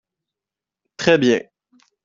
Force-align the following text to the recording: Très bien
Très 0.97 1.19
bien 1.19 1.41